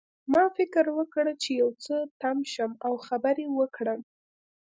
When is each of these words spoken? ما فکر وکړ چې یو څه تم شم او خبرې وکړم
ما 0.33 0.43
فکر 0.57 0.85
وکړ 0.97 1.25
چې 1.41 1.49
یو 1.61 1.69
څه 1.83 1.95
تم 2.21 2.37
شم 2.51 2.71
او 2.85 2.93
خبرې 3.07 3.45
وکړم 3.59 3.99